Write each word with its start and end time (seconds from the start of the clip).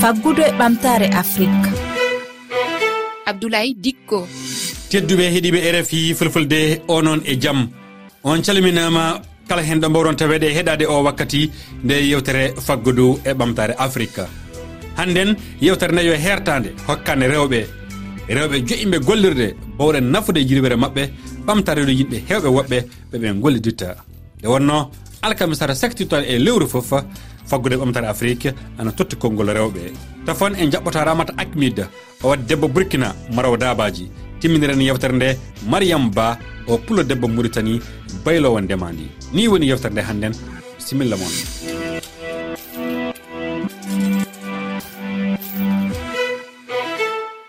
faggudu 0.00 0.42
e 0.42 0.52
ɓamtare 0.58 1.06
afrique 1.20 1.68
abdoulaye 3.26 3.74
dikko. 3.84 4.26
Tedduɓe 4.90 5.24
heeɗiɓe 5.34 5.58
rfi 5.80 6.14
fulfulde 6.14 6.82
onon 6.88 7.20
e 7.24 7.36
jaam 7.40 7.68
on 8.24 8.42
calminama 8.42 9.20
kala 9.48 9.62
hen 9.62 9.80
ɗo 9.80 9.88
mbawron 9.88 10.16
taweɗe 10.16 10.46
e 10.50 10.54
heɗade 10.56 10.84
o 10.86 11.02
wakkati 11.02 11.50
nde 11.84 11.94
yewtere 12.10 12.54
faggudu 12.66 13.18
e 13.24 13.32
ɓamtare 13.32 13.74
afrique 13.78 14.22
hannden 14.96 15.36
yewtere 15.60 15.92
nde 15.92 16.02
yo 16.06 16.12
e 16.12 16.18
hertade 16.18 16.68
hokkande 16.86 17.26
rewɓe. 17.32 17.60
Rewɓe 18.28 18.56
joyimɓe 18.68 18.98
gollirde 19.06 19.56
bawɗen 19.78 20.10
nafude 20.12 20.40
jirwere 20.48 20.76
maɓɓe 20.76 21.02
ɓamtareɗo 21.46 21.90
yimɓe 21.98 22.16
hewɓe 22.28 22.48
woɓɓe 22.56 22.78
ɓeɓe 23.12 23.40
golliditta 23.40 23.96
nde 24.38 24.46
wonno 24.48 24.90
alkamisara 25.22 25.74
saktitan 25.74 26.22
e 26.28 26.38
lewru 26.38 26.66
foof 26.68 26.92
faggude 27.46 27.74
e 27.74 27.78
ɓamtare 27.78 28.06
afrique 28.08 28.54
ana 28.78 28.92
totti 28.92 29.16
konngol 29.16 29.50
rewɓe. 29.50 29.92
Tafan 30.26 30.54
en 30.58 30.70
jaɓɓata 30.70 31.04
ramata 31.04 31.32
acmid 31.36 31.86
o 32.22 32.28
wadde 32.28 32.46
debbo 32.48 32.68
burkina 32.68 33.14
maraw 33.34 33.56
dabaji. 33.56 34.10
Timminiren 34.40 34.80
yewtere 34.80 35.12
nde 35.14 35.36
mariame 35.68 36.10
ba 36.14 36.38
o 36.66 36.78
pulo 36.78 37.02
debbo 37.02 37.28
mauritanie 37.28 37.80
baylowo 38.24 38.60
ndemandi. 38.60 39.06
Ni 39.32 39.48
woni 39.48 39.68
yewtere 39.68 39.92
nde 39.92 40.02
hannden. 40.02 40.32
Similla 40.78 41.16
moon 41.16 41.32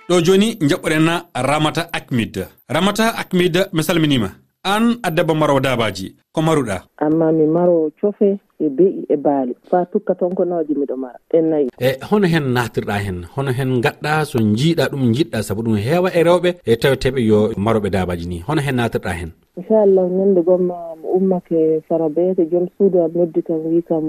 ɗo 0.09 0.21
joni 0.23 0.57
jaɓɓoɗen 0.69 1.07
ramata 1.35 1.89
acmid 1.91 2.47
ramata 2.69 3.09
acmid 3.17 3.67
mi 3.73 3.83
salminima. 3.83 4.46
an 4.63 4.99
a 5.03 5.09
daba 5.11 5.33
marowo 5.33 5.59
dabaji 5.59 6.15
ko 6.33 6.41
maruɗa? 6.41 6.83
Amma 6.97 7.31
mi 7.31 7.45
marowo 7.45 7.91
cofe 8.01 8.39
e 8.59 8.69
beyi 8.69 9.05
e 9.09 9.15
baali. 9.17 9.53
Fa 9.69 9.85
tukka 9.85 10.13
tonkonoji 10.15 10.73
miɗo 10.75 10.95
mara. 10.97 11.19
En 11.33 11.49
nayi 11.49 11.67
e 11.79 11.97
hono 12.09 12.27
hen 12.27 12.53
natirɗa 12.53 12.97
hen? 13.05 13.25
Hono 13.35 13.51
hen 13.51 13.81
gaɗɗa 13.81 14.25
so 14.25 14.39
jiiɗa 14.39 14.89
ɗum 14.91 15.13
jiɗɗa 15.15 15.43
saabu 15.43 15.61
ɗum 15.63 15.77
heewa 15.77 16.09
e 16.13 16.23
rewɓe 16.23 16.49
e 16.65 16.75
taweteɓe 16.75 17.19
yo 17.29 17.53
maroɓe 17.57 17.89
dabaji 17.89 18.25
ni. 18.27 18.39
Hono 18.47 18.61
hen 18.61 18.75
natirɗa 18.75 19.13
hen? 19.19 19.31
inchallah 19.57 20.05
ñande 20.09 20.41
gomma 20.45 20.93
mo 21.01 21.09
ummake 21.17 21.81
fara 21.89 22.09
beete 22.09 22.45
joom 22.45 22.67
suudu 22.77 23.01
am 23.01 23.11
noddi 23.15 23.41
kam 23.41 23.65
wi 23.65 23.81
kam 23.81 24.05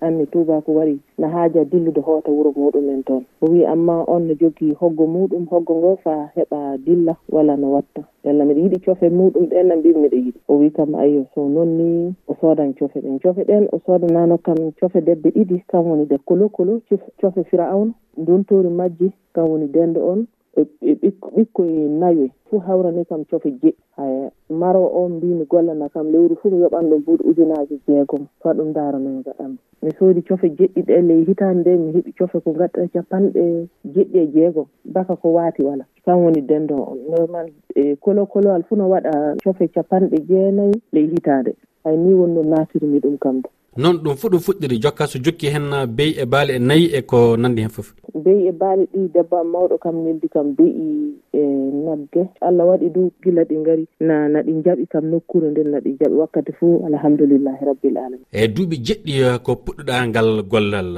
anni 0.00 0.26
Touba 0.26 0.62
ko 0.64 0.72
waari 0.72 0.98
ne 1.18 1.26
haaja 1.28 1.64
dillude 1.64 2.00
hoota 2.00 2.30
wuuro 2.32 2.50
muɗumen 2.56 3.04
toon. 3.04 3.24
O 3.42 3.46
wi 3.52 3.66
amma 3.66 4.04
on 4.08 4.20
ne 4.26 4.34
jogui 4.40 4.72
hoggo 4.80 5.04
muɗum 5.06 5.44
hoggo 5.50 5.74
ngo 5.76 5.96
fa 6.04 6.30
heɓa 6.36 6.78
dilla 6.84 7.14
walla 7.28 7.56
no 7.56 7.72
watta. 7.72 8.02
Ella 8.24 8.44
mbiɗa 8.44 8.60
yiiɗi 8.60 8.78
cofe 8.84 9.08
muɗum 9.10 9.46
ɗen 9.52 9.66
na 9.68 9.76
mbimi 9.76 9.98
mbiɗa 9.98 10.16
yiiɗi 10.16 10.40
o 10.48 10.54
wi 10.56 10.70
kam 10.70 10.94
ayyo 10.94 11.26
so 11.34 11.48
noon 11.48 11.68
ni 11.76 12.14
o 12.28 12.34
soodan 12.40 12.72
cofe 12.74 13.00
ɗen. 13.00 13.18
Cofe 13.20 13.44
ɗen 13.44 13.68
o 13.72 13.78
soodanano 13.86 14.38
kam 14.38 14.72
cofe 14.80 15.00
debbe 15.04 15.28
ɗiɗi 15.30 15.62
kam 15.68 15.84
woni 15.86 16.06
de 16.06 16.16
kolo 16.24 16.48
kolo 16.48 16.80
cofe 16.88 17.10
fira 17.20 17.44
firawna 17.44 17.92
dontori 18.16 18.68
majji 18.68 19.12
kam 19.34 19.44
woni 19.48 19.68
dende 19.68 19.98
on. 20.00 20.26
e, 20.56 20.62
e 20.80 21.10
ɓikkoye 21.36 21.88
nayyo 22.00 22.28
fo 22.50 22.58
hawrani 22.58 23.04
kam 23.04 23.24
cofe 23.24 23.50
jeɗɗi 23.50 23.74
haya 23.96 24.30
maro 24.50 24.84
o 24.84 25.08
mbimi 25.08 25.44
gollana 25.44 25.88
kam 25.88 26.06
lewru 26.12 26.36
fof 26.36 26.52
mi 26.52 26.62
yoɓan 26.62 26.88
ɗum 26.90 27.00
buuɗi 27.04 27.22
ujunaji 27.30 27.80
jeegom 27.86 28.26
fa 28.42 28.52
ɗum 28.54 28.72
daaramen 28.72 29.22
gaɗanmi 29.22 29.58
mi 29.82 29.90
soodi 29.98 30.22
cofe 30.22 30.48
jeɗɗi 30.48 30.82
ɗe 30.82 31.00
ley 31.08 31.24
hitande 31.24 31.60
nde 31.60 31.76
mi 31.82 31.92
heeɓi 31.92 32.12
cofe 32.18 32.40
ko 32.40 32.50
gadɗa 32.52 32.88
capanɗe 32.92 33.68
jeɗɗi 33.94 34.18
e 34.18 34.26
jeegom 34.34 34.66
baka 34.84 35.16
ko 35.16 35.28
waati 35.32 35.62
wala. 35.62 35.84
Kan 36.04 36.18
woni 36.22 36.40
dendo 36.42 36.74
on. 36.74 36.98
Normal 37.10 37.46
e 37.74 37.96
kolo 37.96 38.26
kolowal 38.26 38.62
fof 38.62 38.78
no 38.78 38.88
waɗa 38.88 39.36
cofe 39.44 39.68
capanɗe 39.68 40.16
jeenayyi 40.28 40.82
ley 40.92 41.06
hitande. 41.06 41.54
Hay 41.84 41.96
ni 41.96 42.14
wonno 42.14 42.42
natirmi 42.42 42.98
ɗum 43.00 43.18
kam 43.18 43.40
de 43.42 43.48
noon 43.76 43.96
ɗum 44.02 44.16
fo 44.16 44.28
ɗum 44.28 44.40
fuɗɗiri 44.40 44.80
jokka 44.82 45.06
so 45.06 45.18
jokki 45.18 45.46
hen 45.54 45.86
beyi 45.96 46.12
e 46.22 46.24
baali 46.26 46.52
e 46.56 46.58
nayyi 46.58 46.86
e 46.98 47.00
ko 47.02 47.36
nandi 47.36 47.62
hen 47.62 47.70
foof 47.70 47.94
beyi 48.24 48.48
e 48.48 48.52
baali 48.52 48.84
ɗi 48.92 49.00
debba 49.14 49.38
mawɗo 49.52 49.76
kam 49.78 49.96
neldi 50.04 50.28
kam 50.34 50.54
beyi 50.56 51.14
e, 51.32 51.38
e 51.40 51.42
nagge. 51.84 52.22
Allah 52.40 52.64
waɗi 52.70 52.88
du 52.94 53.02
gila 53.22 53.42
ɗi 53.44 53.56
gaari 53.66 53.84
na 54.00 54.28
naɗi 54.28 54.52
jaaɓi 54.64 54.84
kam 54.92 55.04
nokkure 55.10 55.50
nden 55.50 55.68
naɗi 55.74 55.90
jaaɓi 56.00 56.16
wakkati 56.22 56.52
fo 56.58 56.66
alhamdoulillahi 56.88 57.62
rabbil 57.68 57.96
alamin. 57.98 58.20
E 58.32 58.48
duuɓi 58.54 58.76
jeɗɗi 58.86 59.14
ko 59.44 59.52
puɗɗoɗa 59.64 59.94
ngal 60.08 60.28
gollal. 60.50 60.90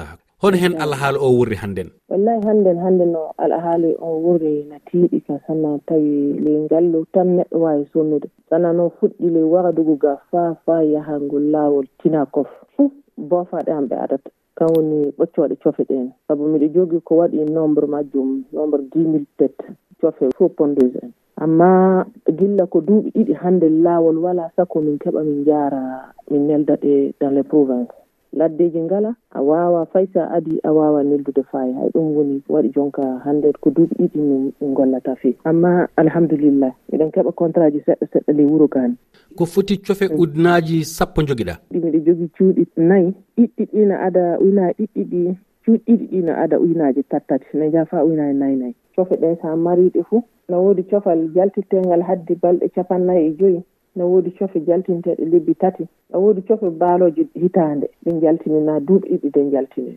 hon 0.43 0.55
hen 0.55 0.75
alahaala 0.83 1.19
o 1.19 1.29
wurri 1.37 1.57
hannden 1.63 1.89
wallahi 2.09 2.47
hannden 2.47 2.79
hannde 2.79 3.05
no 3.07 3.23
alahaali 3.45 3.91
o 3.99 4.11
wurri 4.25 4.65
no 4.71 4.77
tiiɗi 4.91 5.21
ka 5.27 5.39
sana 5.47 5.79
tawi 5.87 6.39
ley 6.45 6.59
ngallu 6.65 7.05
tan 7.13 7.29
neɗɗo 7.37 7.59
waawi 7.65 7.85
sonnude. 7.93 8.29
Sana 8.51 8.73
noon 8.73 8.91
fuɗɗi 9.01 9.31
ley 9.35 9.43
waradugu 9.43 9.97
ga 9.99 10.17
faa 10.31 10.55
faa 10.67 10.83
yahangol 10.83 11.43
laawol 11.55 11.87
tinakof 12.03 12.47
fuu 12.77 12.91
boofaɗe 13.19 13.71
am 13.73 13.87
ɓe 13.91 13.97
adata 14.05 14.31
kan 14.57 14.69
woni 14.77 15.11
ɓoccooɗe 15.19 15.57
cofe 15.63 15.83
ɗen 15.91 16.11
sabu 16.29 16.45
miɗo 16.47 16.67
jogii 16.75 17.01
ko 17.05 17.17
waɗi 17.21 17.39
nombre 17.51 17.87
majjum 17.87 18.45
nombre 18.53 18.83
dix 18.93 19.07
mille 19.07 19.27
tête. 19.39 19.59
Cofe 20.01 20.31
fof 20.39 20.53
pondeuse 20.57 20.99
en. 21.03 21.11
Amma 21.43 22.07
gilla 22.39 22.67
ko 22.67 22.79
duuɓi 22.81 23.11
ɗiɗi 23.15 23.35
hannde 23.43 23.67
laawol 23.69 24.19
walaa 24.23 24.51
sakko 24.57 24.81
min 24.81 24.99
keɓa 25.03 25.23
min 25.27 25.43
njaara 25.43 25.83
min 26.31 26.47
nelda 26.47 26.75
ɗe 26.77 27.13
dans 27.21 27.31
les 27.35 27.43
province 27.43 27.91
laddeji 28.39 28.81
ngala 28.81 29.15
a 29.31 29.41
wawa 29.43 29.87
fay 29.93 30.07
sa 30.15 30.31
adi 30.31 30.61
a 30.63 30.71
wawa 30.73 31.03
neldude 31.05 31.43
faaya 31.51 31.75
hay 31.75 31.91
ɗum 31.95 32.07
woni 32.17 32.43
waɗi 32.49 32.69
jonka 32.75 33.03
hande 33.25 33.53
ko 33.61 33.71
duuɓi 33.71 33.95
ɗiɗi 33.99 34.21
min 34.61 34.75
gollata 34.75 35.17
fee. 35.17 35.35
Amma 35.45 35.89
alhamdulillah 35.97 36.73
miɗen 36.93 37.11
keeɓa 37.11 37.33
contrat 37.33 37.73
ji 37.73 37.81
seɗɗa 37.87 38.07
seɗɗa 38.13 38.33
ley 38.37 38.47
wuuro 38.47 38.69
gani 38.69 38.95
ko 39.37 39.47
foti 39.47 39.79
cofe 39.79 40.09
mm. 40.09 40.21
ujunaji 40.21 40.85
sappo 40.85 41.23
joguiɗa 41.23 41.55
ɗi 41.73 41.79
miɗa 41.83 41.99
jogui 42.07 42.29
cuuɗi 42.37 42.63
nayyi 42.77 43.15
ɗiɗɗi 43.37 43.65
ɗina 43.73 43.95
ada 44.07 44.39
wina 44.41 44.71
ɗiɗɗi 44.79 45.03
ɗi 45.11 45.23
cuuɗi 45.65 45.83
ɗiɗi 45.87 46.07
ɗina 46.11 46.33
ada 46.43 46.57
uynaji 46.61 47.03
tattati. 47.11 47.47
Ne 47.59 47.71
jaa 47.71 47.85
fa 47.85 48.05
uynaji 48.05 48.31
e 48.31 48.39
nayyi 48.39 48.57
nayyi 48.57 48.75
cofe 48.97 49.15
ɗe 49.17 49.37
sa 49.43 49.57
mariɗe 49.57 50.03
fuu. 50.09 50.23
No 50.49 50.63
woodi 50.63 50.83
cofal 50.83 51.29
jaltirtengal 51.35 52.03
hadde 52.03 52.35
balɗe 52.43 52.69
capannayyi 52.75 53.27
e 53.31 53.37
joyyi 53.39 53.63
no 53.99 54.05
woodi 54.11 54.31
cofe 54.39 54.59
jaltinteɗe 54.67 55.25
lebbi 55.33 55.55
tati. 55.55 55.85
No 56.11 56.21
woodi 56.23 56.43
cofe 56.49 56.71
baaloje 56.71 57.23
hitande 57.35 57.87
ɗe 58.05 58.21
jaltinina 58.23 58.81
duuɓi 58.87 59.07
ɗiɗi 59.11 59.29
ɗe 59.35 59.51
jaltine 59.53 59.93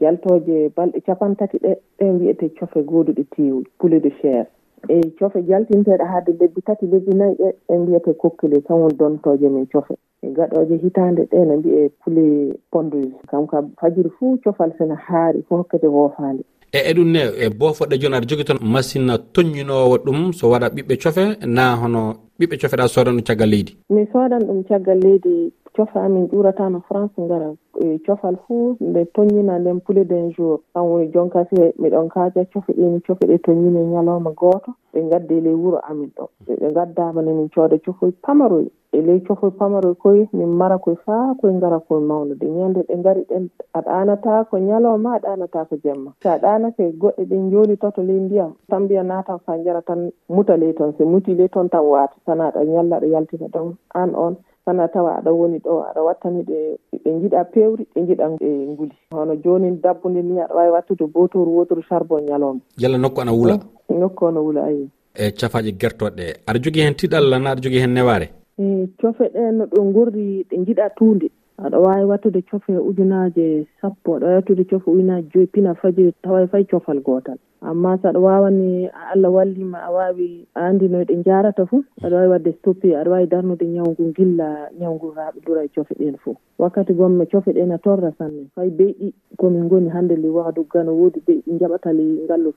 jaltoje 0.00 0.72
balɗe 0.76 1.00
capan 1.06 1.36
tati 1.36 1.58
ɗe 1.58 1.72
ɗe 1.98 2.10
wiyete 2.18 2.48
cofe 2.58 2.82
gooduɗe 2.82 3.24
tewi 3.30 3.64
poulet 3.78 4.02
de 4.02 4.10
chair 4.20 4.46
e 4.88 5.10
cofe 5.18 5.42
jaltinteɗe 5.48 6.04
haade 6.04 6.32
lebbi 6.40 6.60
tati 6.62 6.86
lebbi 6.86 7.12
nayyi 7.14 7.36
ɗe 7.36 7.48
ɗe 7.68 7.78
mbiyete 7.78 8.12
kokkile 8.14 8.60
kam 8.66 8.80
woni 8.80 8.96
dontoje 8.96 9.48
min 9.48 9.66
cofe. 9.66 9.94
E 10.22 10.28
gaɗoje 10.32 10.76
hitande 10.82 11.22
ɗe 11.30 11.44
no 11.46 11.56
mbiye 11.56 11.88
poulet 12.00 12.56
pondeuse 12.70 13.16
kam 13.26 13.46
ka 13.46 13.62
fajiri 13.80 14.10
fuu 14.18 14.38
cofal 14.44 14.72
sene 14.78 14.94
haari 14.94 15.42
fo 15.48 15.56
hokkete 15.56 15.86
woofade 15.86 16.42
e 16.76 16.78
eɗum 16.90 17.08
ne 17.14 17.22
e 17.44 17.48
bofoɗe 17.58 17.98
joni 18.00 18.16
aɗa 18.16 18.26
jogui 18.28 18.44
toon 18.44 18.60
machine 18.74 19.14
toññinowo 19.34 19.96
ɗum 20.04 20.32
so 20.32 20.50
waɗa 20.52 20.68
ɓiɓɓe 20.74 20.94
cofe 21.02 21.24
na 21.46 21.64
hono 21.80 22.00
ɓiɓɓe 22.38 22.56
cofeɗa 22.60 22.88
sodan 22.88 23.14
ɗum 23.16 23.24
caggal 23.24 23.48
leydi. 23.50 23.72
Mi 23.90 24.02
sodan 24.12 24.42
ɗum 24.46 24.64
caggal 24.68 24.98
leydi 25.00 25.52
cofa 25.76 26.00
amin 26.04 26.28
ƴuratano 26.28 26.80
france 26.88 27.12
ngara 27.20 27.48
e, 27.80 27.98
cofal 28.06 28.36
fuu 28.46 28.76
nde 28.80 29.04
toññina 29.14 29.58
nden 29.58 29.80
pule 29.80 30.04
d'un 30.04 30.30
jour. 30.36 30.60
Kan 30.74 30.82
woni 30.84 31.08
jonka 31.12 31.44
si 31.48 31.56
miɗon 31.80 32.08
kaaja 32.08 32.44
cofe 32.52 32.72
ɗini 32.72 33.00
cofe 33.06 33.24
ɗe 33.26 33.38
toññini 33.38 33.80
ñalawma 33.92 34.30
gooto. 34.30 34.72
Ɓe 34.92 35.08
gaddi 35.10 35.40
ley 35.40 35.54
wuro 35.54 35.78
amin 35.88 36.10
ɗo. 36.16 36.28
Ɓe 36.46 36.72
gaddama 36.74 37.22
ne 37.22 37.32
min 37.32 37.48
cooda 37.48 37.78
cofoy 37.78 38.12
pamaroy. 38.22 38.68
e 38.96 39.00
ley 39.02 39.20
cofoy 39.20 39.50
pamaroy 39.50 39.94
koye 39.94 40.28
min 40.32 40.48
mara 40.60 40.78
koye 40.78 40.96
faa 41.06 41.34
koye 41.40 41.52
ngara 41.54 41.80
koye 41.80 42.00
mawnude. 42.00 42.46
Ñande 42.46 42.80
ɗe 42.88 42.96
ngari 42.98 43.22
ɗen 43.30 43.48
a 43.74 43.80
ɗanata 43.80 44.44
ko 44.50 44.56
ñalawma 44.58 45.14
a 45.16 45.18
ɗanata 45.18 45.68
ko 45.68 45.76
jemma. 45.84 46.10
So 46.22 46.30
a 46.30 46.38
ɗanake 46.38 46.92
goɗɗe 47.00 47.22
ɗen 47.30 47.50
jooli 47.50 47.76
toto 47.76 48.02
ley 48.02 48.20
ndiyam 48.20 48.52
tan 48.70 48.82
mbiya 48.84 49.02
natan 49.02 49.38
fa 49.44 49.58
jara 49.64 49.82
tan 49.82 50.10
muta 50.28 50.56
ley 50.56 50.72
toon 50.72 50.94
so 50.98 51.04
muti 51.04 51.34
ley 51.34 51.48
toon 51.48 51.68
tan 51.68 51.84
waata. 51.84 52.16
Sana 52.26 52.48
aɗa 52.48 52.64
ñalla 52.64 52.96
aɗa 52.96 53.06
yaltina 53.06 53.46
ɗon 53.48 53.74
an 53.94 54.14
on 54.14 54.36
sana 54.64 54.88
tawa 54.88 55.18
aɗa 55.18 55.30
woni 55.32 55.58
ɗo 55.58 55.82
aɗa 55.90 56.00
wattani 56.02 56.42
ɗe 56.42 56.78
ɓe 57.04 57.10
jiiɗa 57.20 57.44
pewri 57.52 57.84
ɓe 57.94 58.00
jiiɗa 58.06 58.26
e 58.40 58.48
nguli. 58.72 58.94
Hono 59.12 59.34
joni 59.44 59.70
dabbude 59.82 60.22
ni 60.22 60.40
aɗa 60.40 60.54
wawi 60.54 60.70
wattude 60.70 61.04
botoru 61.06 61.56
wotoru 61.56 61.82
charbon 61.88 62.24
ñalawma. 62.24 62.60
Yalla 62.78 62.98
nokku 62.98 63.20
ana 63.20 63.32
wuula 63.32 63.58
nokku 63.90 64.24
ono 64.24 64.40
wuula 64.42 64.64
ayi 64.64 64.88
e 65.14 65.30
cafaji 65.32 65.72
guertoɗe 65.72 66.16
ɗe 66.16 66.26
aɗa 66.46 66.58
jogui 66.62 66.80
hen 66.82 66.94
tiɗalla 66.94 67.38
na 67.38 67.50
aɗa 67.50 67.60
jogui 67.62 67.80
hen 67.80 67.92
neware 67.94 68.28
E, 68.58 68.88
cofe 69.00 69.28
ɗe 69.34 69.42
no 69.52 69.64
ɗo 69.66 69.80
gorri 69.94 70.46
ɗe 70.48 70.56
jiiɗa 70.64 70.86
tuude 70.96 71.28
aɗa 71.64 71.78
wawi 71.78 72.04
wattude 72.10 72.40
cofe 72.50 72.72
ujunaje 72.88 73.66
sappo 73.80 74.14
aɗa 74.16 74.24
wawi 74.26 74.36
wattude 74.36 74.64
cofe 74.70 74.90
ujunaje 74.90 75.28
joyyi 75.32 75.46
pina 75.52 75.74
fajiri 75.74 76.12
tawa 76.22 76.46
fay 76.46 76.64
cofal 76.64 77.00
gotal 77.06 77.38
amma 77.60 77.98
so 78.00 78.08
aɗa 78.08 78.18
wawani 78.20 78.88
Allah 79.12 79.30
wallima 79.36 79.78
a 79.84 79.90
wawi 79.92 80.46
a 80.54 80.60
andi 80.68 80.88
no 80.88 81.04
ɗe 81.04 81.22
jarata 81.24 81.66
foof 81.66 81.84
aɗa 82.04 82.16
wawi 82.16 82.28
wadde 82.28 82.52
stoppé 82.58 82.96
aɗa 82.96 83.10
wawi 83.10 83.26
darnude 83.26 83.64
ñawgu 83.66 84.12
gilla 84.16 84.70
ñawgu 84.80 85.12
raɓe 85.16 85.38
dura 85.46 85.64
e 85.64 85.68
cofe 85.74 85.94
ɗen 85.94 86.16
foof 86.16 86.36
wakkati 86.58 86.92
gomme 86.94 87.26
cofe 87.26 87.52
ɗe 87.52 87.66
ne 87.66 87.78
torra 87.78 88.12
sanne 88.18 88.48
fay 88.54 88.70
beyɗi 88.70 89.12
komin 89.36 89.68
goni 89.68 89.88
hande 89.88 90.16
li 90.16 90.28
wagadugu 90.28 90.68
gano 90.72 90.92
ne 90.92 90.98
woodi 91.00 91.20
beeɗi 91.26 91.42
ɗi 91.46 91.58
jaaɓata 91.60 91.92
ley 91.92 92.24
ngaalu 92.24 92.52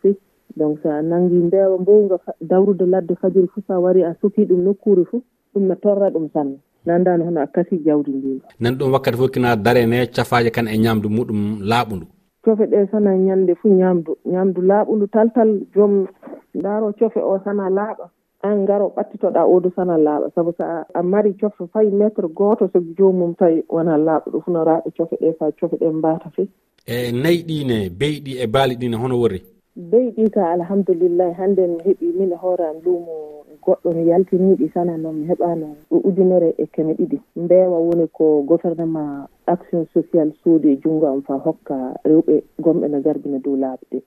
donc 0.56 0.80
sa 0.82 1.02
nangui 1.02 1.40
mbewa 1.44 1.78
mbowga 1.78 2.18
dawrude 2.42 2.86
ladde 2.86 3.16
fajiri 3.16 3.48
foof 3.48 3.66
sa 3.68 3.80
wari 3.80 4.04
a 4.04 4.16
soki 4.22 4.46
ɗum 4.46 4.64
nokkure 4.64 5.04
foof 5.06 5.24
ɗum 5.54 5.64
mi 5.68 5.76
torra 5.82 6.10
ɗum 6.10 6.30
sanne 6.34 6.58
nandani 6.86 7.24
hono 7.26 7.42
a 7.42 7.48
kasi 7.48 7.78
jawdi 7.86 8.12
ndi. 8.12 8.42
Nan 8.60 8.76
ɗum 8.78 8.92
wakkati 8.94 9.18
fof 9.18 9.32
kina 9.32 9.56
darene 9.56 10.08
cafaji 10.16 10.52
kan 10.52 10.68
e 10.68 10.78
ñamdu 10.78 11.10
muɗum 11.10 11.60
laaɓundu. 11.62 12.06
Cofe 12.44 12.66
ɗe 12.72 12.88
sana 12.92 13.16
ñande 13.18 13.56
fuu 13.56 13.70
ñamdu 13.74 14.18
ñamdu 14.26 14.62
laaɓundu 14.62 15.08
taltal 15.12 15.60
joom 15.76 16.08
ndaaro 16.56 16.94
cofe 17.00 17.20
o 17.20 17.40
sana 17.44 17.70
laaɓa. 17.70 18.10
An 18.42 18.56
ngaro 18.64 18.94
ɓattitoɗa 18.96 19.44
odu 19.46 19.70
sana 19.76 19.98
laaɓa. 19.98 20.32
Sabu 20.36 20.54
so 20.58 20.64
a 20.94 21.04
mari 21.04 21.34
cofe 21.34 21.68
fayi 21.74 21.92
métre 21.92 22.28
gooto 22.34 22.70
so 22.72 22.80
joomum 22.98 23.36
tawi 23.36 23.64
wona 23.70 23.98
laaɓa 23.98 24.32
ɗo 24.32 24.42
funo 24.46 24.64
raaɓe 24.64 24.90
cofe 24.98 25.16
ɗe 25.22 25.34
fa 25.38 25.52
cofe 25.60 25.76
ɗe 25.78 25.90
mbata 25.92 26.30
fe. 26.36 26.48
E 26.88 27.12
nayi 27.12 27.44
ɗine 27.44 27.90
beyi 28.00 28.22
ɗi 28.26 28.40
e 28.44 28.48
baali 28.48 28.76
ɗine 28.76 28.96
hono 28.96 29.20
worri? 29.20 29.44
Beyi 29.76 30.12
ɗi 30.16 30.30
ka 30.32 30.52
alhamdulillahi 30.56 31.34
hannde 31.38 31.68
mi 31.68 31.78
heeɓi 31.86 32.08
min 32.18 32.32
hoore 32.42 32.64
am 32.70 32.78
luumo 32.86 33.39
goɗɗo 33.70 33.90
mi 33.96 34.04
yaltiniɗi 34.10 34.70
tan 34.74 34.90
noon 35.02 35.16
mi 35.20 35.28
heɓano 35.30 35.68
ujunere 35.92 36.54
e 36.58 36.66
keme 36.74 36.94
ɗiɗi. 36.94 37.18
Mbeewa 37.36 37.78
woni 37.80 38.08
ko 38.08 38.42
gouvernement 38.44 39.28
action 39.48 39.86
social 39.94 40.32
suudi 40.44 40.70
e 40.74 40.78
junngo 40.84 41.08
am 41.08 41.22
fa 41.22 41.34
hokka 41.46 41.76
rewɓe 42.06 42.44
gomɓe 42.60 42.88
no 42.90 43.00
garbina 43.02 43.40
dow 43.40 43.56
laabi 43.56 43.86
ɗi 43.92 44.00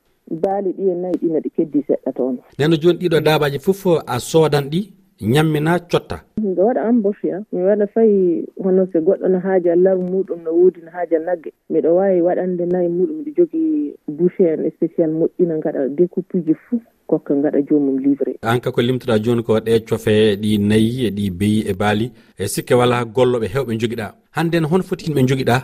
baali 0.43 0.73
ɗi 0.73 0.85
e 0.91 0.95
nayi 0.95 1.15
ɗi 1.21 1.27
noɗi 1.33 1.51
keddi 1.57 1.81
seɗɗa 1.89 2.13
toon 2.17 2.39
nden 2.59 2.81
jooni 2.81 2.99
ɗiɗo 2.99 3.21
daabaji 3.21 3.59
fof 3.59 3.87
a 4.07 4.19
soodan 4.21 4.69
ɗi 4.71 4.81
ñammina 5.23 5.79
cotta? 5.91 6.17
Miɗo 6.43 6.63
waɗa 6.67 6.89
embauché 6.89 7.31
a 7.33 7.39
mi 7.53 7.63
waɗa 7.63 7.87
fayi 7.95 8.45
hono 8.63 8.87
so 8.93 8.99
goɗɗo 9.01 9.29
no 9.29 9.39
haaja 9.39 9.77
laru 9.77 10.03
muɗum 10.03 10.43
no 10.45 10.51
woodi 10.51 10.81
no 10.83 10.91
haaja 10.91 11.19
nagge. 11.19 11.53
Miɗo 11.71 11.95
wawi 11.97 12.21
waɗande 12.21 12.65
nayi 12.73 12.89
muɗum 12.89 13.17
miɗo 13.23 13.31
jogii 13.37 13.95
bouché 14.09 14.45
en 14.55 14.71
spécial 14.71 15.11
moƴƴina 15.11 15.59
gaɗa 15.63 15.89
découpe 15.89 16.35
uji 16.39 16.55
fof 16.55 16.83
kokka 17.07 17.35
gaɗa 17.35 17.61
jomum 17.69 17.99
livré 17.99 18.37
an 18.43 18.61
ka 18.61 18.71
ko 18.73 18.81
limtoɗa 18.83 19.19
joni 19.25 19.43
ko 19.43 19.59
ɗe 19.61 19.81
cofe 19.89 20.37
ɗi 20.43 20.59
nayyi 20.59 21.07
e 21.07 21.11
ɗi 21.11 21.31
beyi 21.31 21.61
e 21.71 21.75
baali 21.75 22.13
e 22.39 22.49
sikke 22.49 22.75
wala 22.75 23.05
golloɓe 23.05 23.47
hewɓe 23.55 23.79
joguiɗa 23.81 24.15
hande 24.37 24.57
n 24.61 24.65
hon 24.71 24.83
foti 24.83 25.07
yimɓe 25.07 25.27
joguiɗa 25.29 25.57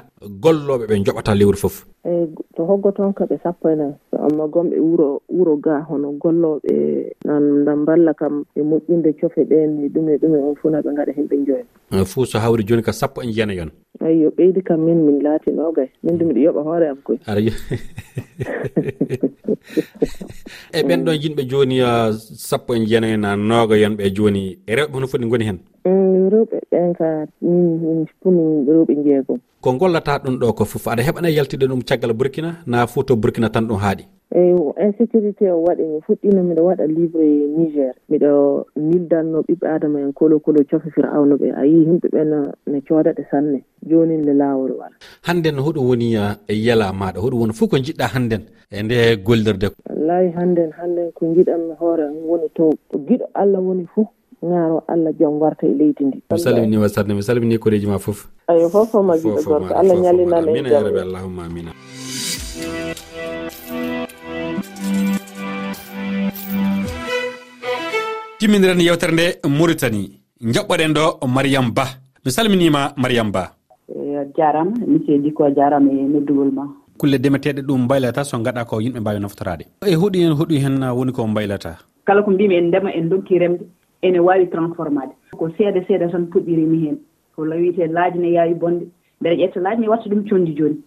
golloɓe 0.43 0.85
ɓe 0.88 0.94
joɓata 1.05 1.35
lewru 1.35 1.56
foof 1.56 1.87
eyi 2.05 2.26
to 2.56 2.62
hoggo 2.64 2.93
toon 2.93 3.12
ka 3.12 3.25
ɓe 3.25 3.37
sappo 3.43 3.69
e 3.70 3.76
nayi 3.76 3.94
amma 4.26 4.46
gomɓe 4.46 4.76
wuro 4.81 5.23
wuro 5.29 5.56
ga 5.56 5.81
hono 5.88 6.12
golloɓe 6.23 6.75
nan 7.25 7.64
dan 7.64 7.85
balla 7.85 8.14
kam 8.14 8.44
e 8.56 8.61
moƴƴinde 8.62 9.12
cofe 9.20 9.44
ɗen 9.50 9.85
e 9.85 9.88
ɗume 9.88 10.12
ɗume 10.19 10.19
ɗum 10.20 10.35
e 10.37 10.38
on 10.49 10.55
funa 10.61 10.81
ɓe 10.81 10.90
gaɗa 10.96 11.12
hen 11.17 11.26
ɓe 11.29 12.05
fuu 12.05 12.26
so 12.26 12.38
hawri 12.38 12.64
joni 12.67 12.82
ka 12.82 12.93
sappo 12.93 13.23
en 13.23 13.32
jeenayon 13.32 13.70
eyyo 14.06 14.31
ɓeydi 14.37 14.62
kam 14.62 14.81
min 14.87 14.99
min 15.06 15.19
laati 15.23 15.50
nogay 15.50 15.85
e. 15.85 15.90
min 16.02 16.19
de 16.19 16.25
miɗa 16.25 16.40
yoɓa 16.40 16.62
hoore 16.62 16.87
am 16.88 16.99
koy. 17.02 17.19
Aɗa 17.26 17.40
e 20.79 20.82
ɓen 20.87 21.05
ɗon 21.05 21.20
yimɓe 21.28 21.42
joni 21.50 21.76
sappo 22.48 22.75
e 22.75 22.84
jeenayi 22.86 23.14
e 23.14 23.16
na 23.16 23.36
nooga 23.36 23.76
yonɓe 23.76 24.02
e 24.06 24.10
joni 24.16 24.58
e 24.66 24.75
rewɓe 24.75 24.92
hono 24.92 25.06
foti 25.06 25.26
goni 25.28 25.44
hen? 25.44 25.58
Eh, 25.84 26.30
rewɓe 26.32 26.56
ɓen 26.70 26.92
ka 26.98 27.26
min 27.42 28.06
fof 28.06 28.32
min 28.32 28.66
rewɓe 28.66 28.94
jeegom 29.04 29.38
ko 29.60 29.72
gollata 29.72 30.19
ɗum 30.19 30.38
ɗo 30.38 30.52
ko 30.52 30.64
fof 30.64 30.87
aɗa 30.87 31.02
heɓana 31.02 31.28
yaltide 31.31 31.66
ɗum 31.66 31.82
caggal 31.82 32.12
burkina 32.12 32.62
na 32.66 32.87
fo 32.87 33.02
to 33.02 33.16
burkina 33.16 33.50
tan 33.50 33.66
ɗum 33.66 33.78
haaɗi. 33.78 34.05
Eyi 34.34 34.55
insécurité 34.84 35.50
o 35.50 35.62
waɗi 35.66 35.82
mi 35.82 36.00
fuɗɗino 36.06 36.43
miɗo 36.49 36.62
waɗa 36.69 36.87
livre 36.87 37.25
niger. 37.56 37.94
Miɗo 38.10 38.66
nildanno 38.76 39.43
ɓiɓɓe 39.43 39.66
adama 39.66 40.00
en 40.00 40.12
kolo 40.12 40.38
kolo 40.38 40.60
cofe 40.70 40.90
firawno 40.94 41.37
ɓe. 41.37 41.49
A 41.56 41.66
yii 41.66 41.87
yimɓe 41.88 42.08
ɓe 42.12 42.25
no 42.25 42.52
ne 42.66 42.81
coodaɗe 42.87 43.25
sanne. 43.31 43.64
Jooni 43.87 44.16
le 44.25 44.34
laawol 44.34 44.72
wala 44.72 44.94
hannden 45.22 45.56
hoɗum 45.58 45.88
woni 45.88 46.14
e 46.49 46.54
yala 46.54 46.93
maɗa 46.93 47.20
hoɗum 47.20 47.40
woni 47.40 47.52
fof 47.54 47.70
ko 47.70 47.76
jiɗɗa 47.78 48.06
hannden 48.14 48.43
e 48.70 48.82
nde 48.82 49.16
gollirde 49.26 49.69
wallahi 49.88 50.28
hannden 50.37 50.70
hannden 50.78 51.12
ko 51.12 51.26
jiɗanmi 51.34 51.75
hoore 51.81 52.04
am 52.08 52.16
woni 52.28 52.49
to 52.56 52.70
ko 52.90 52.99
giɗo 53.08 53.26
allah 53.34 53.61
woni 53.61 53.87
fof 53.94 54.08
ñaaro 54.43 54.85
allah 54.88 55.12
jom 55.19 55.40
warta 55.40 55.67
e 55.67 55.75
leydi 55.75 56.05
ndi. 56.05 56.19
Mi 56.31 56.38
salminima 56.38 56.88
sarne 56.88 57.14
mi 57.14 57.23
salmini 57.23 57.55
e 57.55 57.58
koreji 57.58 57.87
ma 57.87 57.99
foof 57.99 58.29
ayo 58.49 58.69
fof 58.69 58.90
foma 58.90 59.17
jiɗo 59.17 59.43
gorko. 59.44 59.75
allah 59.75 59.96
ñallinana 59.96 60.50
e 60.50 60.62
jarabe 60.70 61.00
allahumma 61.00 61.44
amina. 61.46 61.73
Timminiren 68.38 68.81
yewtere 68.81 69.12
nde 69.12 69.26
maritani 69.49 70.02
jaɓɓoɗen 70.40 70.93
ɗo 70.94 71.26
mariame 71.26 71.70
ba. 71.75 71.85
Mi 72.25 72.31
salminima 72.31 72.93
mariame 72.96 73.31
ba. 73.32 73.43
Jarama 74.37 74.70
monsieur 74.87 75.19
seedi 75.19 75.32
ko 75.32 75.50
jarama 75.50 75.90
e 75.90 76.06
noddugol 76.06 76.50
ma. 76.52 76.64
Kulle 76.99 77.19
demeteɗe 77.19 77.62
ɗum 77.67 77.85
mbaylata 77.85 78.25
so 78.25 78.38
gaɗa 78.38 78.64
ko 78.64 78.81
yimɓe 78.81 79.00
mbawi 79.00 79.20
naftorade. 79.20 79.64
E 79.87 79.94
huuɗi 79.94 80.23
hen 80.23 80.32
huuɗi 80.38 80.58
hen 80.62 80.82
woni 80.94 81.12
ko 81.12 81.26
mbaylata? 81.26 81.79
Kala 82.06 82.23
ko 82.23 82.31
mbimi 82.31 82.55
en 82.56 82.69
ndema 82.69 82.90
en 82.94 83.08
donki 83.11 83.38
remde. 83.38 83.64
ene 84.03 84.19
waawi 84.21 84.47
transformade. 84.47 85.12
Ko 85.39 85.49
seeɗa 85.56 85.81
seeɗa 85.87 86.11
tan 86.12 86.27
puɗɗirimi 86.33 86.79
heen 86.85 86.99
holla 87.37 87.56
wiyetee 87.56 87.87
laaji 87.87 88.19
ne 88.19 88.33
yaawi 88.33 88.55
bonde. 88.55 88.87
Mbeɗa 89.21 89.37
ƴetta 89.37 89.61
laaji 89.61 89.81
mi 89.81 89.89
watta 89.89 90.11
ɗum 90.11 90.29
conndi 90.29 90.55
jooni 90.55 90.79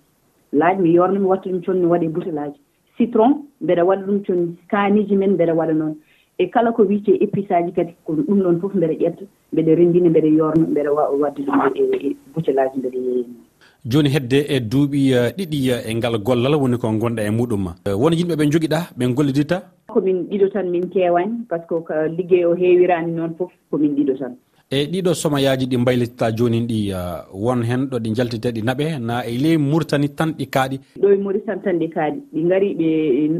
laaji 0.53 0.81
mi 0.81 0.93
yorno 0.93 1.19
mi 1.19 1.27
watta 1.27 1.49
ɗum 1.49 1.61
conndi 1.65 1.81
mi 1.81 1.91
waɗa 1.91 2.05
e 2.05 2.09
butelaaji 2.09 2.59
citron 2.97 3.33
mbeɗa 3.61 3.83
waɗa 3.83 4.05
ɗum 4.07 4.23
conndi 4.25 4.57
kaaniji 4.71 5.15
men 5.15 5.31
mbeɗa 5.35 5.53
waɗa 5.53 5.73
noon. 5.73 5.95
E 6.37 6.47
kala 6.49 6.71
ko 6.71 6.83
wiyetee 6.83 7.19
épice 7.23 7.51
aji 7.51 7.71
kadi 7.71 7.93
ko 8.05 8.13
ɗum 8.13 8.39
ɗon 8.43 8.59
fof 8.61 8.73
mbeɗa 8.75 8.93
ƴetta 8.93 9.23
mbeɗa 9.53 9.75
renndina 9.75 10.09
mbeɗa 10.09 10.27
yorno 10.27 10.67
mbeɗa 10.67 10.91
wadde 11.21 11.41
ɗum 11.45 11.59
e, 11.75 11.83
e 12.07 12.15
butelaaji 12.33 12.79
mbeɗa 12.79 12.97
yeeyino 12.97 13.51
jooni 13.85 14.09
hedde 14.09 14.45
e 14.49 14.59
duuɓi 14.59 14.99
e 15.13 15.19
ɗiɗi 15.37 15.59
e 15.89 15.95
ngal 15.95 16.17
gollal 16.21 16.55
woni 16.55 16.77
ko 16.77 16.87
gonɗa 17.01 17.23
e 17.25 17.31
muɗum 17.31 17.65
won 18.01 18.13
yimɓe 18.13 18.35
ɓe 18.35 18.45
jogiɗa 18.51 18.79
ɓe 18.97 19.13
golliditta 19.15 19.57
komin 19.93 20.27
ɗiɗo 20.29 20.47
tan 20.53 20.69
min 20.69 20.89
kewani 20.93 21.45
par 21.49 21.59
ce 21.59 21.67
que 21.67 21.81
ko 21.87 21.93
liggey 22.17 22.45
o 22.45 22.55
heewirani 22.55 23.11
noon 23.11 23.35
foof 23.37 23.51
komin 23.71 23.95
ɗiɗo 23.95 24.17
tan. 24.19 24.33
Eyyi 24.71 24.87
ɗiɗo 24.91 25.13
somayaji 25.13 25.65
ɗi 25.67 25.77
mbaylitita 25.77 26.31
joni 26.31 26.59
ɗi 26.69 26.79
euh, 26.93 27.27
won 27.33 27.61
hen 27.69 27.89
ɗo 27.91 27.97
ɗi 27.99 28.15
jaltite 28.15 28.49
ɗi 28.55 28.61
naaɓe 28.63 28.99
na 28.99 29.25
e 29.25 29.37
ley 29.37 29.57
mouritani 29.57 30.09
tan 30.15 30.31
ɗi 30.37 30.45
kaaɗi? 30.53 30.77
Ɗo 31.01 31.07
e 31.13 31.17
mauritani 31.17 31.61
tan 31.63 31.79
ɗi 31.79 31.87
kaaɗi. 31.89 32.19
Ɗi 32.33 32.41
gaari 32.49 32.69
ɓe 32.79 32.89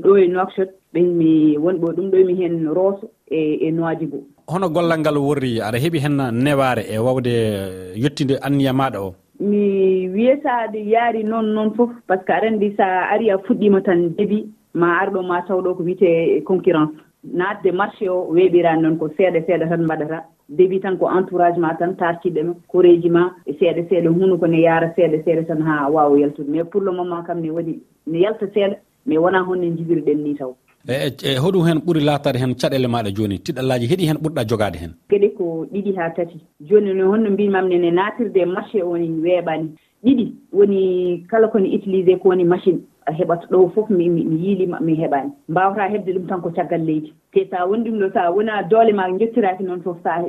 ɗo 0.04 0.18
e 0.18 0.28
nokshot 0.28 0.72
ɓen 0.94 1.08
mi 1.18 1.58
wonɓo 1.58 1.88
ɗum 1.96 2.08
ɗomi 2.12 2.34
hen 2.42 2.68
rooso 2.76 3.08
e 3.32 3.40
e 3.68 3.72
noaji 3.72 4.06
bo 4.12 4.18
hono 4.48 4.68
gollal 4.70 5.00
ngal 5.00 5.18
worri 5.18 5.62
aɗa 5.62 5.78
heeɓi 5.80 6.00
hen 6.04 6.18
neware 6.44 6.84
e 6.94 6.98
wawde 7.00 7.34
euh, 7.34 7.96
yettide 7.96 8.36
anniya 8.42 8.74
maɗa 8.74 9.00
o? 9.00 9.16
Mi 9.40 10.10
wiyata 10.10 10.68
yaari 10.76 11.24
noon 11.24 11.54
noon 11.56 11.72
foof 11.76 11.92
par 12.08 12.20
ce 12.20 12.26
que 12.26 12.34
aɗa 12.34 12.48
andi 12.48 12.76
sa 12.78 13.08
ari 13.14 13.30
a 13.32 13.38
fuɗɗima 13.38 13.82
tan 13.86 14.14
deebi 14.18 14.46
ma 14.74 15.00
arɗo 15.02 15.22
ma 15.24 15.42
tawɗo 15.48 15.76
ko 15.78 15.84
wiyetee 15.84 16.44
concurrence. 16.44 16.94
Natde 17.24 17.72
marché 17.72 18.10
o 18.10 18.28
weeɓiraani 18.34 18.82
noon 18.82 18.98
ko 18.98 19.08
seeɗa 19.18 19.46
seeɗa 19.46 19.70
tan 19.70 19.84
mbaɗata. 19.86 20.24
Débit 20.50 20.82
tan 20.82 20.98
ko 20.98 21.08
entourage 21.10 21.58
ma 21.60 21.76
tan 21.76 21.96
tartiɗe 21.96 22.44
ma 22.44 22.54
koreji 22.68 23.10
ma 23.10 23.32
e 23.46 23.54
seeɗa 23.54 23.88
seeɗa 23.90 24.10
huunde 24.10 24.40
ko 24.40 24.48
ne 24.48 24.62
yaara 24.62 24.94
seeɗa 24.96 25.24
seeɗa 25.24 25.48
tan 25.48 25.62
ha 25.62 25.90
wawa 25.90 26.20
yaltude. 26.20 26.50
Mais 26.50 26.64
pour 26.64 26.82
le 26.82 26.92
moment 26.92 27.24
kam 27.24 27.42
ne 27.42 27.50
waɗi 27.52 27.80
ne 28.08 28.20
yalta 28.20 28.46
seeɗa 28.48 28.76
mais 29.06 29.18
wona 29.18 29.44
honne 29.44 29.78
jibirɗen 29.78 30.24
ni 30.24 30.36
taw. 30.36 30.56
Eyi 30.88 31.14
e 31.24 31.38
hoɗum 31.38 31.66
hen 31.68 31.78
ɓuuri 31.86 32.02
latade 32.02 32.38
hen 32.42 32.56
caɗele 32.56 32.88
maɗa 32.88 33.14
joni 33.14 33.38
tiɗallaji 33.40 33.86
heeɗi 33.88 34.08
hen 34.10 34.18
ɓurɗa 34.18 34.48
jogade 34.50 34.78
hen. 34.82 34.94
Gueɗe 35.10 35.30
ko 35.38 35.68
ɗiɗi 35.72 35.96
ha 35.98 36.10
tati. 36.10 36.40
Joni 36.60 36.94
no 36.94 37.12
honno 37.12 37.30
mbimam 37.30 37.68
ne 37.70 37.92
natirde 37.92 38.46
marché 38.46 38.82
o 38.82 38.98
ni 38.98 39.08
weeɓani. 39.10 39.70
ɗiɗi. 40.04 40.34
Woni 40.54 41.26
kala 41.30 41.48
koni 41.48 41.76
utilisé 41.78 42.20
ko 42.20 42.30
woni 42.30 42.44
machine 42.44 42.80
a 43.08 43.12
heɓata 43.12 43.48
ɗo 43.50 43.72
fof 43.74 43.90
mi 43.90 44.06
yiilima 44.06 44.80
mi 44.80 44.96
heɓani. 44.96 45.32
Mbawata 45.50 45.90
hebde 45.90 46.14
ɗum 46.14 46.28
tan 46.28 46.42
ko 46.42 46.50
caggal 46.50 46.86
leydi. 46.86 47.14
Te 47.34 47.48
sa 47.50 47.66
woni 47.66 47.90
ɗum 47.90 48.00
ɗo 48.00 48.14
sa 48.14 48.32
wona 48.32 48.64
doole 48.64 48.94
ma 48.94 49.08
jettiraki 49.18 49.64
noon 49.64 49.82
fof 49.82 49.98
sa 50.04 50.24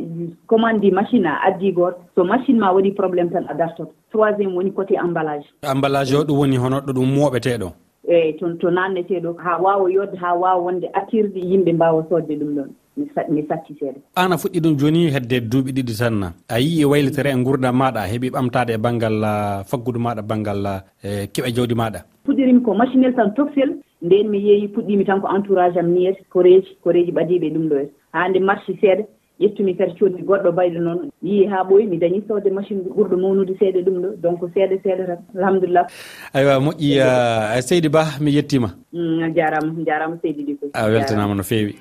commandi 0.47 0.91
machine 0.93 1.27
a 1.27 1.41
addi 1.47 1.73
goto. 1.73 1.99
So 2.15 2.25
machine 2.25 2.59
ma 2.59 2.73
waɗi 2.73 2.95
probléme 2.95 3.31
tan 3.33 3.47
a 3.49 3.55
dartoto. 3.55 3.93
Troisiéme 4.13 4.55
woni 4.55 4.73
côté 4.73 4.95
emballage. 4.97 5.47
Emballage 5.63 6.15
o 6.15 6.25
ɗum 6.25 6.39
woni 6.39 6.57
hono 6.57 6.81
ɗo 6.81 6.93
ɗum 6.93 7.15
mooɓeteɗo 7.17 7.73
eyyi 8.09 8.39
to 8.39 8.55
to 8.59 8.71
nanneteɗo 8.71 9.37
ha 9.39 9.59
wawa 9.59 9.91
yodde 9.91 10.17
ha 10.19 10.35
wawa 10.35 10.63
wonde 10.63 10.89
attirde 10.93 11.39
yimɓe 11.41 11.73
mbawa 11.73 12.05
sodde 12.09 12.35
ɗum 12.37 12.55
ɗon. 12.57 12.71
mi 12.97 13.43
satti 13.49 13.73
seeɗa 13.79 14.01
an 14.17 14.33
a 14.33 14.37
fuɗɗi 14.37 14.61
ɗum 14.61 14.77
joni 14.79 15.11
hedde 15.11 15.41
duuɓi 15.51 15.73
ɗiɗi 15.73 15.95
tan. 15.99 16.33
A 16.49 16.59
yii 16.61 16.83
e 16.83 16.85
waylitere 16.85 17.31
e 17.31 17.45
gurdam 17.45 17.77
maɗa 17.77 18.01
a 18.03 18.09
heeɓi 18.09 18.31
ɓamtade 18.31 18.71
e 18.75 18.79
banggal 18.79 19.19
faggudu 19.71 19.99
maɗa 20.01 20.23
banggal 20.23 20.83
e 21.03 21.27
keɓe 21.33 21.55
jawdi 21.57 21.75
maɗa 21.75 22.01
puɗɗirimi 22.25 22.63
ko 22.63 22.75
machinel 22.75 23.15
tan 23.15 23.35
toksel 23.35 23.71
nden 24.03 24.29
mi 24.31 24.39
yeeyi 24.39 24.69
puɗɗimi 24.75 25.05
tan 25.07 25.21
ko 25.21 25.29
entourage 25.35 25.77
am 25.79 25.89
niyete 25.95 26.23
koreeji 26.31 26.77
koreeji 26.85 27.13
ɓadiɓe 27.13 27.53
ɗum 27.55 27.69
ɗo 27.71 27.77
en 27.83 27.89
haa 28.13 28.29
nde 28.29 28.39
marché 28.41 28.73
seeɗa 28.81 29.05
ƴettumi 29.43 29.75
kadi 29.77 29.95
coodmi 29.99 30.23
goɗɗo 30.23 30.51
bayɗo 30.53 30.79
noon. 30.79 31.11
Yii 31.23 31.47
haa 31.51 31.65
ɓooyi 31.69 31.87
mi 31.89 31.99
dañi 31.99 32.23
sodde 32.29 32.51
machine 32.53 32.83
ɓurɗo 32.97 33.17
mawnude 33.23 33.55
seeɗa 33.59 33.81
ɗum 33.87 33.97
ɗo. 34.03 34.09
Donc 34.23 34.41
seeɗa 34.55 34.77
seeɗa 34.85 35.05
tan 35.07 35.19
alhamdulillah. 35.37 35.87
Aywa 36.35 36.61
moƴƴi 36.61 37.63
seydi 37.63 37.89
ba 37.89 38.05
mi 38.21 38.31
yettima 38.37 38.69
mm, 38.93 39.23
a 39.25 39.31
jarama 39.35 39.73
jarama 39.87 40.17
seydi 40.23 40.43
ɗi 40.47 40.55
ko 40.61 40.67
a 40.75 40.87
weltanama 40.87 41.35
no 41.35 41.43
feewi. 41.43 41.75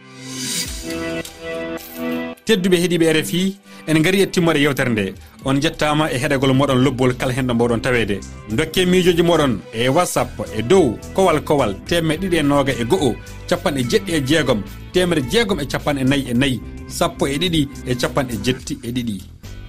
tedduɓe 2.46 2.78
heeɗiɓe 2.82 3.14
rfi 3.14 3.56
en 3.88 4.02
gaari 4.04 4.22
e 4.22 4.26
timmore 4.28 4.60
yewtere 4.60 4.90
nde. 4.90 5.14
On 5.46 5.56
jettama 5.62 6.12
e 6.12 6.18
heɗagol 6.18 6.54
moɗon 6.54 6.84
lobbol 6.84 7.14
kala 7.18 7.34
hen 7.34 7.48
ɗo 7.48 7.54
mbawɗon 7.54 7.82
tawede. 7.82 8.20
Dokke 8.50 8.86
miijoji 8.86 9.24
moɗon 9.24 9.60
e 9.74 9.90
whatsapp 9.90 10.30
e 10.58 10.62
dow 10.62 10.98
kowal 11.16 11.42
kowal 11.44 11.76
temme 11.88 12.14
ɗiɗi 12.22 12.38
e 12.40 12.44
noga 12.44 12.74
e 12.74 12.84
go'o 12.84 13.16
capanɗe 13.50 13.82
jeɗɗi 13.90 14.12
e 14.14 14.22
jeegom 14.28 14.62
temere 14.94 15.22
jeegom 15.32 15.60
e 15.60 15.66
capanɗe 15.66 16.04
nayyi 16.04 16.26
e 16.32 16.34
nayyi 16.34 16.62
sappo 16.88 17.28
e 17.28 17.38
ɗiɗi 17.38 17.68
e 17.88 17.96
capanɗe 17.96 18.34
jetti 18.44 18.78
e 18.84 18.92
ɗiɗi. 18.92 19.16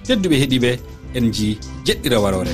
Tedduɓe 0.05 0.35
heeɗiɓe 0.41 0.79
en 1.15 1.31
jii 1.31 1.57
jeɗɗira 1.85 2.19
warore. 2.19 2.53